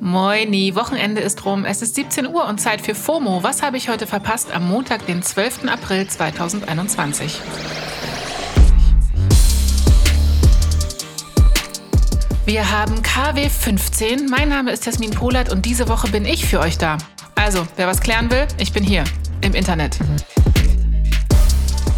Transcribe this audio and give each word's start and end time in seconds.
Moini, 0.00 0.74
Wochenende 0.74 1.20
ist 1.20 1.44
rum. 1.44 1.64
Es 1.64 1.82
ist 1.82 1.94
17 1.94 2.26
Uhr 2.26 2.46
und 2.46 2.58
Zeit 2.60 2.80
für 2.80 2.94
FOMO. 2.94 3.42
Was 3.42 3.62
habe 3.62 3.76
ich 3.76 3.88
heute 3.88 4.06
verpasst 4.06 4.50
am 4.52 4.66
Montag, 4.66 5.04
den 5.06 5.22
12. 5.22 5.68
April 5.68 6.06
2021? 6.06 7.40
Wir 12.46 12.70
haben 12.70 13.02
KW 13.02 13.50
15. 13.50 14.26
Mein 14.30 14.48
Name 14.48 14.72
ist 14.72 14.86
Jasmin 14.86 15.10
Polat 15.10 15.52
und 15.52 15.66
diese 15.66 15.88
Woche 15.88 16.08
bin 16.08 16.24
ich 16.24 16.46
für 16.46 16.60
euch 16.60 16.78
da. 16.78 16.96
Also, 17.34 17.68
wer 17.76 17.86
was 17.86 18.00
klären 18.00 18.30
will, 18.30 18.48
ich 18.56 18.72
bin 18.72 18.82
hier 18.82 19.04
im 19.42 19.52
Internet. 19.52 19.98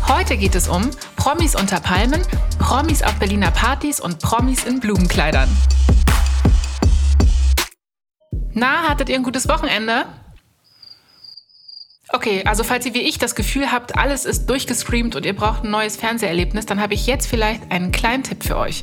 Heute 0.09 0.37
geht 0.37 0.57
es 0.57 0.66
um 0.66 0.91
Promis 1.31 1.55
unter 1.55 1.79
Palmen, 1.79 2.23
Promis 2.59 3.05
auf 3.05 3.15
Berliner 3.21 3.53
Partys 3.53 4.01
und 4.01 4.19
Promis 4.19 4.65
in 4.65 4.80
Blumenkleidern. 4.80 5.49
Na, 8.53 8.89
hattet 8.89 9.09
ihr 9.09 9.15
ein 9.15 9.23
gutes 9.23 9.48
Wochenende? 9.48 10.06
Okay, 12.09 12.43
also 12.47 12.65
falls 12.65 12.84
ihr 12.84 12.95
wie 12.95 13.03
ich 13.03 13.19
das 13.19 13.37
Gefühl 13.37 13.70
habt, 13.70 13.97
alles 13.97 14.25
ist 14.25 14.51
durchgestreamt 14.51 15.15
und 15.15 15.25
ihr 15.25 15.37
braucht 15.37 15.62
ein 15.62 15.70
neues 15.70 15.97
Fernseherlebnis, 15.97 16.66
dann 16.66 16.80
habe 16.80 16.95
ich 16.95 17.06
jetzt 17.06 17.29
vielleicht 17.29 17.70
einen 17.70 17.92
kleinen 17.92 18.25
Tipp 18.25 18.42
für 18.42 18.56
euch. 18.56 18.83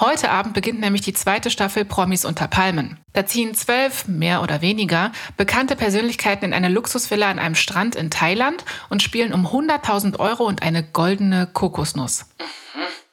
Heute 0.00 0.30
Abend 0.30 0.54
beginnt 0.54 0.80
nämlich 0.80 1.02
die 1.02 1.12
zweite 1.12 1.50
Staffel 1.50 1.84
Promis 1.84 2.24
unter 2.24 2.48
Palmen. 2.48 2.98
Da 3.12 3.26
ziehen 3.26 3.54
zwölf, 3.54 4.08
mehr 4.08 4.40
oder 4.40 4.62
weniger, 4.62 5.12
bekannte 5.36 5.76
Persönlichkeiten 5.76 6.46
in 6.46 6.54
eine 6.54 6.70
Luxusvilla 6.70 7.30
an 7.30 7.38
einem 7.38 7.54
Strand 7.54 7.96
in 7.96 8.10
Thailand 8.10 8.64
und 8.88 9.02
spielen 9.02 9.34
um 9.34 9.46
100.000 9.46 10.18
Euro 10.18 10.44
und 10.44 10.62
eine 10.62 10.82
goldene 10.82 11.46
Kokosnuss. 11.52 12.24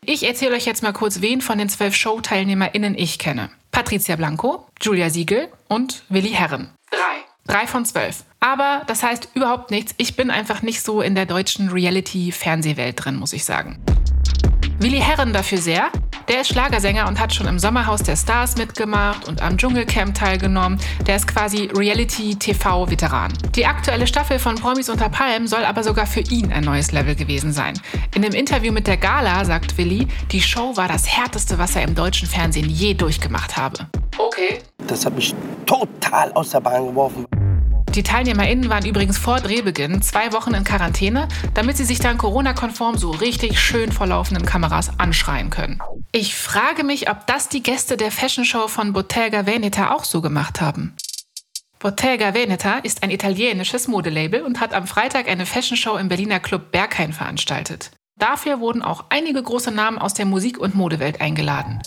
Ich 0.06 0.26
erzähle 0.26 0.56
euch 0.56 0.66
jetzt 0.66 0.82
mal 0.82 0.94
kurz, 0.94 1.20
wen 1.20 1.42
von 1.42 1.58
den 1.58 1.68
zwölf 1.68 1.94
Show-TeilnehmerInnen 1.94 2.98
ich 2.98 3.20
kenne. 3.20 3.50
Patricia 3.72 4.16
Blanco, 4.16 4.66
Julia 4.82 5.10
Siegel 5.10 5.50
und 5.68 6.06
Willi 6.08 6.32
Herren. 6.32 6.70
Drei. 6.90 7.54
Drei 7.54 7.68
von 7.68 7.84
zwölf. 7.84 8.24
Aber 8.40 8.84
das 8.88 9.04
heißt 9.04 9.32
überhaupt 9.34 9.72
nichts. 9.72 9.94
Ich 9.98 10.16
bin 10.16 10.32
einfach 10.32 10.62
nicht 10.62 10.82
so 10.82 11.02
in 11.02 11.16
der 11.16 11.26
deutschen 11.26 11.68
Reality-Fernsehwelt 11.68 13.04
drin, 13.04 13.18
muss 13.18 13.34
ich 13.34 13.44
sagen. 13.44 13.84
Willi 14.80 15.00
Herren 15.00 15.34
dafür 15.34 15.58
sehr. 15.58 15.92
Der 16.28 16.42
ist 16.42 16.50
Schlagersänger 16.50 17.08
und 17.08 17.20
hat 17.20 17.34
schon 17.34 17.48
im 17.48 17.58
Sommerhaus 17.58 18.04
der 18.04 18.18
Stars 18.18 18.58
mitgemacht 18.58 19.30
und 19.30 19.42
am 19.42 19.58
Dschungelcamp 19.58 20.14
teilgenommen. 20.14 20.78
Der 21.06 21.16
ist 21.16 21.26
quasi 21.26 21.70
Reality-TV-Veteran. 21.74 23.32
Die 23.56 23.66
aktuelle 23.66 24.08
Staffel 24.08 24.38
von 24.38 24.56
Promis 24.56 24.90
unter 24.90 25.08
Palmen 25.08 25.48
soll 25.48 25.64
aber 25.64 25.84
sogar 25.84 26.06
für 26.06 26.20
ihn 26.20 26.52
ein 26.52 26.66
neues 26.66 26.92
Level 26.92 27.16
gewesen 27.16 27.54
sein. 27.54 27.80
In 28.14 28.24
dem 28.24 28.34
Interview 28.34 28.74
mit 28.74 28.88
der 28.88 28.98
Gala 28.98 29.46
sagt 29.46 29.78
Willi, 29.78 30.08
die 30.34 30.42
Show 30.42 30.76
war 30.76 30.90
das 30.90 31.08
härteste, 31.08 31.60
was 31.60 31.78
er 31.78 31.84
im 31.84 31.96
deutschen 31.96 32.28
Fernsehen 32.28 32.70
je 32.70 32.94
durchgemacht 32.94 33.56
habe. 33.56 33.88
Okay. 34.18 34.60
Das 34.86 35.06
hat 35.06 35.16
mich 35.16 35.34
total 35.66 36.34
aus 36.34 36.50
der 36.50 36.60
Bahn 36.60 36.88
geworfen. 36.88 37.26
Die 37.96 38.04
TeilnehmerInnen 38.04 38.70
waren 38.70 38.86
übrigens 38.86 39.18
vor 39.18 39.40
Drehbeginn 39.40 40.02
zwei 40.02 40.32
Wochen 40.34 40.54
in 40.54 40.64
Quarantäne, 40.64 41.28
damit 41.54 41.78
sie 41.78 41.86
sich 41.86 42.00
dann 42.00 42.18
Corona-konform 42.18 42.98
so 42.98 43.12
richtig 43.12 43.60
schön 43.60 43.92
vor 43.92 44.06
laufenden 44.08 44.46
Kameras 44.46 44.92
anschreien 45.00 45.50
können. 45.50 45.82
Ich 46.12 46.36
frage 46.36 46.84
mich, 46.84 47.10
ob 47.10 47.28
das 47.28 47.50
die 47.50 47.62
Gäste 47.62 47.98
der 47.98 48.12
Fashion 48.12 48.46
Show 48.46 48.68
von 48.68 48.94
Bottega 48.94 49.46
Veneta 49.46 49.92
auch 49.92 50.06
so 50.06 50.22
gemacht 50.22 50.62
haben. 50.62 50.96
Bottega 51.80 52.34
Veneta 52.34 52.80
ist 52.80 53.04
ein 53.04 53.12
italienisches 53.12 53.88
Modelabel 53.88 54.42
und 54.42 54.60
hat 54.60 54.74
am 54.74 54.88
Freitag 54.88 55.28
eine 55.28 55.46
Fashion 55.46 55.78
Show 55.78 55.98
im 55.98 56.08
Berliner 56.08 56.40
Club 56.40 56.72
Berghain 56.72 57.14
veranstaltet. 57.14 57.92
Dafür 58.18 58.60
wurden 58.60 58.82
auch 58.82 59.06
einige 59.10 59.44
große 59.44 59.70
Namen 59.70 60.00
aus 60.00 60.16
der 60.16 60.26
Musik- 60.26 60.58
und 60.58 60.74
Modewelt 60.74 61.22
eingeladen. 61.22 61.84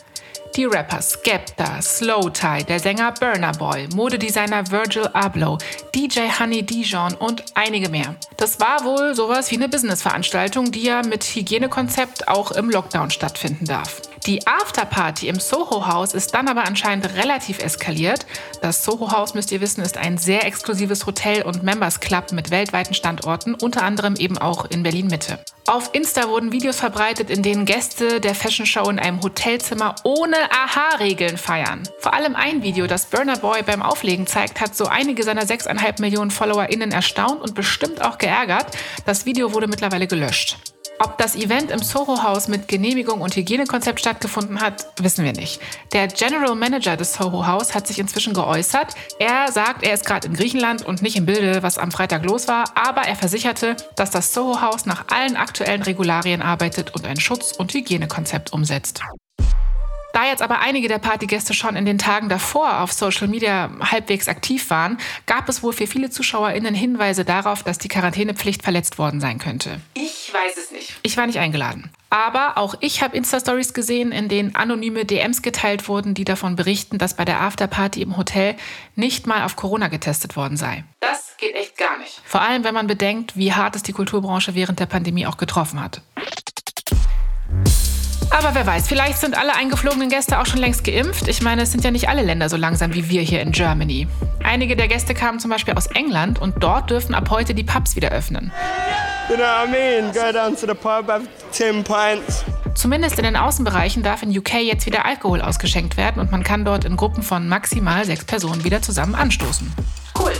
Die 0.54 0.64
Rapper 0.64 1.00
Skepta, 1.00 1.80
Slowthai, 1.80 2.62
der 2.62 2.78
Sänger 2.78 3.12
Burner 3.12 3.52
Boy, 3.52 3.88
Modedesigner 3.94 4.70
Virgil 4.70 5.06
Abloh, 5.08 5.58
DJ 5.94 6.28
Honey 6.38 6.62
Dijon 6.62 7.14
und 7.14 7.44
einige 7.54 7.88
mehr. 7.88 8.16
Das 8.36 8.60
war 8.60 8.84
wohl 8.84 9.14
sowas 9.14 9.50
wie 9.50 9.56
eine 9.56 9.68
Businessveranstaltung, 9.68 10.70
die 10.70 10.82
ja 10.82 11.02
mit 11.02 11.24
Hygienekonzept 11.24 12.28
auch 12.28 12.52
im 12.52 12.68
Lockdown 12.70 13.10
stattfinden 13.10 13.64
darf. 13.64 14.02
Die 14.30 14.46
Afterparty 14.46 15.26
im 15.26 15.40
Soho 15.40 15.88
House 15.88 16.14
ist 16.14 16.34
dann 16.34 16.46
aber 16.46 16.64
anscheinend 16.64 17.16
relativ 17.16 17.58
eskaliert. 17.58 18.26
Das 18.62 18.84
Soho 18.84 19.10
House, 19.10 19.34
müsst 19.34 19.50
ihr 19.50 19.60
wissen, 19.60 19.82
ist 19.82 19.96
ein 19.96 20.18
sehr 20.18 20.46
exklusives 20.46 21.04
Hotel 21.04 21.42
und 21.42 21.64
Members 21.64 21.98
Club 21.98 22.30
mit 22.30 22.52
weltweiten 22.52 22.94
Standorten, 22.94 23.54
unter 23.54 23.82
anderem 23.82 24.14
eben 24.14 24.38
auch 24.38 24.66
in 24.66 24.84
Berlin 24.84 25.08
Mitte. 25.08 25.40
Auf 25.66 25.90
Insta 25.94 26.28
wurden 26.28 26.52
Videos 26.52 26.76
verbreitet, 26.76 27.28
in 27.28 27.42
denen 27.42 27.64
Gäste 27.64 28.20
der 28.20 28.36
Fashion 28.36 28.66
Show 28.66 28.88
in 28.88 29.00
einem 29.00 29.20
Hotelzimmer 29.20 29.96
ohne 30.04 30.36
Aha-Regeln 30.52 31.36
feiern. 31.36 31.82
Vor 31.98 32.14
allem 32.14 32.36
ein 32.36 32.62
Video, 32.62 32.86
das 32.86 33.06
Burner 33.06 33.38
Boy 33.38 33.64
beim 33.64 33.82
Auflegen 33.82 34.28
zeigt, 34.28 34.60
hat 34.60 34.76
so 34.76 34.86
einige 34.86 35.24
seiner 35.24 35.42
6,5 35.42 36.00
Millionen 36.00 36.30
FollowerInnen 36.30 36.92
erstaunt 36.92 37.42
und 37.42 37.56
bestimmt 37.56 38.00
auch 38.00 38.16
geärgert. 38.16 38.66
Das 39.06 39.26
Video 39.26 39.52
wurde 39.52 39.66
mittlerweile 39.66 40.06
gelöscht. 40.06 40.69
Ob 41.02 41.16
das 41.16 41.34
Event 41.34 41.70
im 41.70 41.78
Soho-Haus 41.78 42.46
mit 42.46 42.68
Genehmigung 42.68 43.22
und 43.22 43.34
Hygienekonzept 43.34 44.00
stattgefunden 44.00 44.60
hat, 44.60 44.86
wissen 45.00 45.24
wir 45.24 45.32
nicht. 45.32 45.58
Der 45.94 46.08
General 46.08 46.54
Manager 46.54 46.94
des 46.98 47.14
Soho-Haus 47.14 47.74
hat 47.74 47.86
sich 47.86 47.98
inzwischen 47.98 48.34
geäußert. 48.34 48.94
Er 49.18 49.50
sagt, 49.50 49.82
er 49.82 49.94
ist 49.94 50.04
gerade 50.04 50.28
in 50.28 50.34
Griechenland 50.34 50.84
und 50.84 51.00
nicht 51.00 51.16
im 51.16 51.24
Bilde, 51.24 51.62
was 51.62 51.78
am 51.78 51.90
Freitag 51.90 52.26
los 52.26 52.48
war, 52.48 52.64
aber 52.74 53.00
er 53.00 53.16
versicherte, 53.16 53.76
dass 53.96 54.10
das 54.10 54.34
Soho-Haus 54.34 54.84
nach 54.84 55.06
allen 55.08 55.36
aktuellen 55.36 55.80
Regularien 55.80 56.42
arbeitet 56.42 56.94
und 56.94 57.06
ein 57.06 57.18
Schutz- 57.18 57.52
und 57.52 57.72
Hygienekonzept 57.72 58.52
umsetzt. 58.52 59.00
Da 60.12 60.26
jetzt 60.26 60.42
aber 60.42 60.60
einige 60.60 60.88
der 60.88 60.98
Partygäste 60.98 61.54
schon 61.54 61.76
in 61.76 61.86
den 61.86 61.96
Tagen 61.96 62.28
davor 62.28 62.80
auf 62.80 62.92
Social 62.92 63.28
Media 63.28 63.70
halbwegs 63.80 64.28
aktiv 64.28 64.68
waren, 64.68 64.98
gab 65.24 65.48
es 65.48 65.62
wohl 65.62 65.72
für 65.72 65.86
viele 65.86 66.10
ZuschauerInnen 66.10 66.74
Hinweise 66.74 67.24
darauf, 67.24 67.62
dass 67.62 67.78
die 67.78 67.88
Quarantänepflicht 67.88 68.62
verletzt 68.62 68.98
worden 68.98 69.20
sein 69.20 69.38
könnte. 69.38 69.80
Ich 69.94 70.30
weiß 70.32 70.56
es. 70.58 70.69
Ich 71.02 71.16
war 71.16 71.26
nicht 71.26 71.38
eingeladen. 71.38 71.90
Aber 72.10 72.58
auch 72.58 72.74
ich 72.80 73.02
habe 73.02 73.16
Insta-Stories 73.16 73.72
gesehen, 73.72 74.12
in 74.12 74.28
denen 74.28 74.54
anonyme 74.54 75.04
DMs 75.04 75.42
geteilt 75.42 75.88
wurden, 75.88 76.14
die 76.14 76.24
davon 76.24 76.56
berichten, 76.56 76.98
dass 76.98 77.14
bei 77.14 77.24
der 77.24 77.40
Afterparty 77.40 78.02
im 78.02 78.16
Hotel 78.16 78.56
nicht 78.96 79.26
mal 79.26 79.44
auf 79.44 79.56
Corona 79.56 79.88
getestet 79.88 80.36
worden 80.36 80.56
sei. 80.56 80.84
Das 81.00 81.36
geht 81.38 81.54
echt 81.54 81.78
gar 81.78 81.98
nicht. 81.98 82.20
Vor 82.24 82.42
allem, 82.42 82.64
wenn 82.64 82.74
man 82.74 82.86
bedenkt, 82.86 83.36
wie 83.36 83.52
hart 83.52 83.76
es 83.76 83.82
die 83.82 83.92
Kulturbranche 83.92 84.54
während 84.54 84.80
der 84.80 84.86
Pandemie 84.86 85.26
auch 85.26 85.36
getroffen 85.36 85.80
hat. 85.80 86.02
Aber 88.32 88.54
wer 88.54 88.66
weiß, 88.66 88.88
vielleicht 88.88 89.18
sind 89.18 89.36
alle 89.36 89.54
eingeflogenen 89.54 90.08
Gäste 90.08 90.38
auch 90.38 90.46
schon 90.46 90.60
längst 90.60 90.84
geimpft. 90.84 91.28
Ich 91.28 91.42
meine, 91.42 91.62
es 91.62 91.72
sind 91.72 91.84
ja 91.84 91.90
nicht 91.90 92.08
alle 92.08 92.22
Länder 92.22 92.48
so 92.48 92.56
langsam 92.56 92.94
wie 92.94 93.08
wir 93.08 93.22
hier 93.22 93.40
in 93.40 93.52
Germany. 93.52 94.06
Einige 94.44 94.76
der 94.76 94.88
Gäste 94.88 95.14
kamen 95.14 95.40
zum 95.40 95.50
Beispiel 95.50 95.74
aus 95.74 95.86
England 95.88 96.38
und 96.38 96.62
dort 96.62 96.90
dürfen 96.90 97.14
ab 97.14 97.30
heute 97.30 97.54
die 97.54 97.64
Pubs 97.64 97.96
wieder 97.96 98.10
öffnen. 98.10 98.52
You 99.30 99.36
know 99.36 99.44
what 99.44 99.68
I 99.68 99.70
mean? 99.70 100.12
Go 100.12 100.32
down 100.32 100.56
to 100.56 100.66
the 100.66 100.74
pub, 100.74 101.08
have 101.08 101.28
10 101.52 101.84
pints. 101.84 102.44
Zumindest 102.74 103.16
in 103.16 103.22
den 103.22 103.36
Außenbereichen 103.36 104.02
darf 104.02 104.24
in 104.24 104.36
UK 104.36 104.54
jetzt 104.54 104.86
wieder 104.86 105.04
Alkohol 105.04 105.40
ausgeschenkt 105.40 105.96
werden 105.96 106.20
und 106.20 106.32
man 106.32 106.42
kann 106.42 106.64
dort 106.64 106.84
in 106.84 106.96
Gruppen 106.96 107.22
von 107.22 107.46
maximal 107.46 108.04
sechs 108.04 108.24
Personen 108.24 108.64
wieder 108.64 108.82
zusammen 108.82 109.14
anstoßen. 109.14 109.72
Cool. 110.18 110.32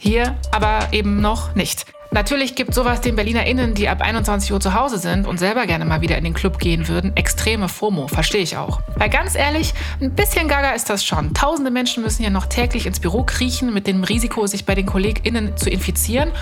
Hier 0.00 0.36
aber 0.50 0.88
eben 0.90 1.20
noch 1.20 1.54
nicht. 1.54 1.86
Natürlich 2.10 2.56
gibt 2.56 2.74
sowas 2.74 3.02
den 3.02 3.14
BerlinerInnen, 3.14 3.74
die 3.74 3.88
ab 3.88 4.00
21 4.00 4.52
Uhr 4.52 4.58
zu 4.58 4.74
Hause 4.74 4.98
sind 4.98 5.28
und 5.28 5.38
selber 5.38 5.66
gerne 5.66 5.84
mal 5.84 6.00
wieder 6.00 6.18
in 6.18 6.24
den 6.24 6.34
Club 6.34 6.58
gehen 6.58 6.88
würden, 6.88 7.16
extreme 7.16 7.68
FOMO, 7.68 8.08
verstehe 8.08 8.42
ich 8.42 8.56
auch. 8.56 8.80
Weil 8.96 9.10
ganz 9.10 9.36
ehrlich, 9.36 9.74
ein 10.00 10.12
bisschen 10.16 10.48
gaga 10.48 10.72
ist 10.72 10.90
das 10.90 11.04
schon. 11.04 11.34
Tausende 11.34 11.70
Menschen 11.70 12.02
müssen 12.02 12.24
ja 12.24 12.30
noch 12.30 12.46
täglich 12.46 12.86
ins 12.86 12.98
Büro 12.98 13.22
kriechen 13.22 13.72
mit 13.72 13.86
dem 13.86 14.02
Risiko, 14.02 14.48
sich 14.48 14.64
bei 14.64 14.74
den 14.74 14.86
KollegInnen 14.86 15.56
zu 15.56 15.70
infizieren 15.70 16.32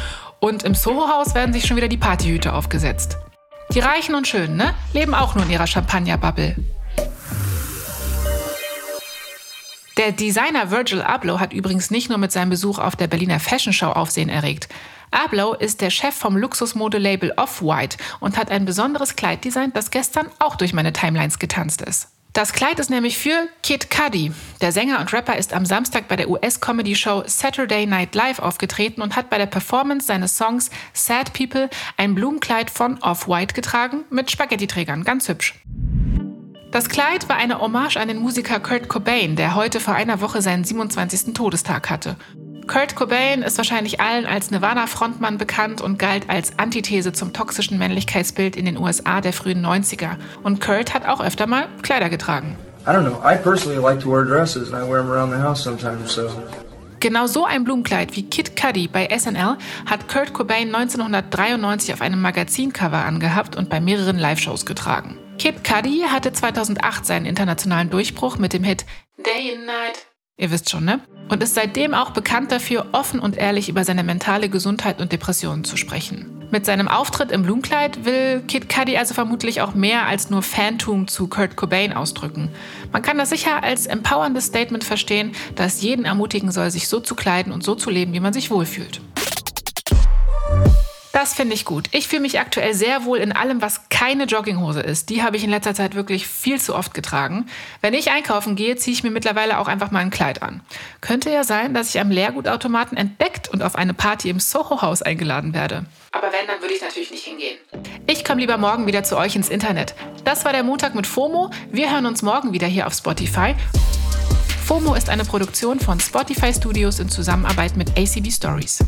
und 0.40 0.62
im 0.62 0.74
Soho-Haus 0.74 1.34
werden 1.34 1.52
sich 1.52 1.66
schon 1.66 1.76
wieder 1.76 1.88
die 1.88 1.96
Partyhüte 1.96 2.52
aufgesetzt. 2.52 3.18
Die 3.74 3.80
Reichen 3.80 4.14
und 4.14 4.26
Schönen, 4.26 4.56
ne? 4.56 4.74
Leben 4.92 5.14
auch 5.14 5.34
nur 5.34 5.44
in 5.44 5.50
ihrer 5.50 5.66
Champagner-Bubble. 5.66 6.56
Der 9.98 10.12
Designer 10.12 10.70
Virgil 10.70 11.02
Abloh 11.02 11.40
hat 11.40 11.52
übrigens 11.52 11.90
nicht 11.90 12.08
nur 12.08 12.18
mit 12.18 12.30
seinem 12.30 12.50
Besuch 12.50 12.78
auf 12.78 12.94
der 12.94 13.08
Berliner 13.08 13.40
Fashion 13.40 13.72
Show 13.72 13.88
Aufsehen 13.88 14.28
erregt. 14.28 14.68
Abloh 15.10 15.54
ist 15.54 15.80
der 15.80 15.90
Chef 15.90 16.14
vom 16.14 16.36
Luxusmodelabel 16.36 17.32
Off-White 17.36 17.96
und 18.20 18.36
hat 18.36 18.50
ein 18.50 18.64
besonderes 18.64 19.16
Kleid 19.16 19.44
designt, 19.44 19.76
das 19.76 19.90
gestern 19.90 20.28
auch 20.38 20.56
durch 20.56 20.72
meine 20.72 20.92
Timelines 20.92 21.38
getanzt 21.38 21.82
ist. 21.82 22.08
Das 22.32 22.52
Kleid 22.52 22.78
ist 22.78 22.90
nämlich 22.90 23.18
für 23.18 23.48
Kid 23.62 23.90
Cudi. 23.90 24.32
Der 24.60 24.70
Sänger 24.70 25.00
und 25.00 25.12
Rapper 25.12 25.36
ist 25.36 25.54
am 25.54 25.64
Samstag 25.64 26.08
bei 26.08 26.16
der 26.16 26.28
US-Comedy-Show 26.28 27.24
Saturday 27.26 27.86
Night 27.86 28.14
Live 28.14 28.38
aufgetreten 28.38 29.02
und 29.02 29.16
hat 29.16 29.30
bei 29.30 29.38
der 29.38 29.46
Performance 29.46 30.06
seines 30.06 30.36
Songs 30.36 30.70
Sad 30.92 31.32
People 31.32 31.70
ein 31.96 32.14
Blumenkleid 32.14 32.70
von 32.70 32.98
Off-White 33.02 33.54
getragen 33.54 34.04
mit 34.10 34.30
Spaghetti-Trägern. 34.30 35.04
Ganz 35.04 35.28
hübsch. 35.28 35.54
Das 36.70 36.90
Kleid 36.90 37.30
war 37.30 37.36
eine 37.36 37.60
Hommage 37.60 37.96
an 37.96 38.08
den 38.08 38.18
Musiker 38.18 38.60
Kurt 38.60 38.88
Cobain, 38.88 39.36
der 39.36 39.54
heute 39.54 39.80
vor 39.80 39.94
einer 39.94 40.20
Woche 40.20 40.42
seinen 40.42 40.64
27. 40.64 41.32
Todestag 41.32 41.88
hatte. 41.88 42.16
Kurt 42.68 42.96
Cobain 42.96 43.40
ist 43.40 43.56
wahrscheinlich 43.56 43.98
allen 43.98 44.26
als 44.26 44.50
Nirvana-Frontmann 44.50 45.38
bekannt 45.38 45.80
und 45.80 45.98
galt 45.98 46.28
als 46.28 46.58
Antithese 46.58 47.14
zum 47.14 47.32
toxischen 47.32 47.78
Männlichkeitsbild 47.78 48.56
in 48.56 48.66
den 48.66 48.76
USA 48.76 49.22
der 49.22 49.32
frühen 49.32 49.64
90er. 49.64 50.16
Und 50.42 50.60
Kurt 50.60 50.92
hat 50.92 51.08
auch 51.08 51.22
öfter 51.22 51.46
mal 51.46 51.66
Kleider 51.80 52.10
getragen. 52.10 52.58
I 52.86 52.90
don't 52.90 53.06
know. 53.06 53.18
I 53.24 53.36
personally 53.36 53.80
like 53.82 54.00
to 54.00 54.10
wear 54.10 54.22
dresses 54.22 54.70
and 54.70 54.76
I 54.76 54.86
wear 54.86 55.02
them 55.02 55.10
around 55.10 55.32
the 55.32 55.42
house 55.42 55.64
sometimes, 55.64 56.14
so. 56.14 56.30
Genau 57.00 57.26
so 57.26 57.46
ein 57.46 57.64
Blumenkleid 57.64 58.14
wie 58.16 58.24
Kid 58.24 58.54
Cudi 58.54 58.86
bei 58.86 59.08
SNL 59.16 59.56
hat 59.86 60.08
Kurt 60.08 60.34
Cobain 60.34 60.74
1993 60.74 61.94
auf 61.94 62.02
einem 62.02 62.20
Magazincover 62.20 63.04
angehabt 63.04 63.56
und 63.56 63.70
bei 63.70 63.80
mehreren 63.80 64.18
Live-Shows 64.18 64.66
getragen. 64.66 65.16
Kid 65.38 65.64
Cudi 65.64 66.04
hatte 66.10 66.32
2008 66.32 67.06
seinen 67.06 67.24
internationalen 67.24 67.88
Durchbruch 67.88 68.36
mit 68.36 68.52
dem 68.52 68.64
Hit 68.64 68.84
Day 69.24 69.54
and 69.54 69.66
Night. 69.66 70.06
Ihr 70.40 70.52
wisst 70.52 70.70
schon, 70.70 70.84
ne? 70.84 71.00
Und 71.28 71.42
ist 71.42 71.56
seitdem 71.56 71.94
auch 71.94 72.10
bekannt 72.10 72.52
dafür, 72.52 72.86
offen 72.92 73.18
und 73.18 73.36
ehrlich 73.36 73.68
über 73.68 73.84
seine 73.84 74.04
mentale 74.04 74.48
Gesundheit 74.48 75.00
und 75.00 75.10
Depressionen 75.10 75.64
zu 75.64 75.76
sprechen. 75.76 76.46
Mit 76.52 76.64
seinem 76.64 76.86
Auftritt 76.86 77.32
im 77.32 77.42
Blumenkleid 77.42 78.04
will 78.04 78.42
Kid 78.46 78.68
Cudi 78.68 78.96
also 78.96 79.14
vermutlich 79.14 79.60
auch 79.60 79.74
mehr 79.74 80.06
als 80.06 80.30
nur 80.30 80.42
Fantum 80.42 81.08
zu 81.08 81.26
Kurt 81.26 81.56
Cobain 81.56 81.92
ausdrücken. 81.92 82.50
Man 82.92 83.02
kann 83.02 83.18
das 83.18 83.30
sicher 83.30 83.64
als 83.64 83.86
empowerndes 83.86 84.46
Statement 84.46 84.84
verstehen, 84.84 85.32
das 85.56 85.82
jeden 85.82 86.04
ermutigen 86.04 86.52
soll, 86.52 86.70
sich 86.70 86.86
so 86.86 87.00
zu 87.00 87.16
kleiden 87.16 87.52
und 87.52 87.64
so 87.64 87.74
zu 87.74 87.90
leben, 87.90 88.12
wie 88.14 88.20
man 88.20 88.32
sich 88.32 88.50
wohlfühlt. 88.50 89.00
Das 91.12 91.34
finde 91.34 91.54
ich 91.54 91.64
gut. 91.64 91.88
Ich 91.92 92.06
fühle 92.06 92.22
mich 92.22 92.38
aktuell 92.38 92.74
sehr 92.74 93.04
wohl 93.04 93.18
in 93.18 93.32
allem, 93.32 93.62
was 93.62 93.88
keine 93.88 94.24
Jogginghose 94.24 94.80
ist. 94.80 95.08
Die 95.08 95.22
habe 95.22 95.36
ich 95.36 95.44
in 95.44 95.50
letzter 95.50 95.74
Zeit 95.74 95.94
wirklich 95.94 96.26
viel 96.26 96.60
zu 96.60 96.74
oft 96.74 96.94
getragen. 96.94 97.46
Wenn 97.80 97.94
ich 97.94 98.10
einkaufen 98.10 98.56
gehe, 98.56 98.76
ziehe 98.76 98.94
ich 98.94 99.02
mir 99.02 99.10
mittlerweile 99.10 99.58
auch 99.58 99.68
einfach 99.68 99.90
mal 99.90 100.00
ein 100.00 100.10
Kleid 100.10 100.42
an. 100.42 100.60
Könnte 101.00 101.30
ja 101.30 101.44
sein, 101.44 101.74
dass 101.74 101.94
ich 101.94 102.00
am 102.00 102.10
Leergutautomaten 102.10 102.96
entdeckt 102.96 103.48
und 103.48 103.62
auf 103.62 103.74
eine 103.74 103.94
Party 103.94 104.28
im 104.28 104.38
Soho-Haus 104.38 105.02
eingeladen 105.02 105.54
werde. 105.54 105.86
Aber 106.12 106.28
wenn, 106.32 106.46
dann 106.46 106.60
würde 106.60 106.74
ich 106.74 106.82
natürlich 106.82 107.10
nicht 107.10 107.24
hingehen. 107.24 107.58
Ich 108.06 108.24
komme 108.24 108.40
lieber 108.40 108.58
morgen 108.58 108.86
wieder 108.86 109.02
zu 109.02 109.16
euch 109.16 109.34
ins 109.34 109.48
Internet. 109.48 109.94
Das 110.24 110.44
war 110.44 110.52
der 110.52 110.62
Montag 110.62 110.94
mit 110.94 111.06
FOMO. 111.06 111.50
Wir 111.70 111.90
hören 111.90 112.06
uns 112.06 112.22
morgen 112.22 112.52
wieder 112.52 112.66
hier 112.66 112.86
auf 112.86 112.92
Spotify. 112.92 113.54
FOMO 114.66 114.94
ist 114.94 115.08
eine 115.08 115.24
Produktion 115.24 115.80
von 115.80 115.98
Spotify 115.98 116.52
Studios 116.52 117.00
in 117.00 117.08
Zusammenarbeit 117.08 117.76
mit 117.76 117.98
ACB 117.98 118.30
Stories. 118.30 118.84